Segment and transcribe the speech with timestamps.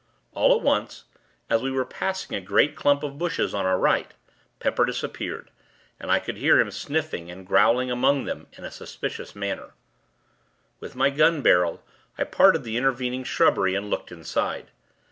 [0.31, 1.03] All at once,
[1.47, 4.11] as we were passing a great clump of bushes, on our right,
[4.57, 5.51] Pepper disappeared,
[5.99, 9.75] and I could hear him sniffing and growling among them, in a suspicious manner.
[10.79, 11.83] With my gun barrel,
[12.17, 14.71] I parted the intervening shrubbery, and looked inside.